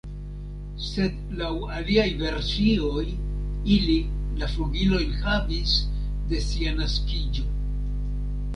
Sed 0.83 1.19
laŭ 1.41 1.51
aliaj 1.79 2.05
versioj 2.21 3.03
ili 3.75 3.97
la 4.41 4.49
flugilojn 4.55 5.15
havis 5.27 5.77
de 6.33 6.41
sia 6.49 6.75
naskiĝo. 6.83 7.47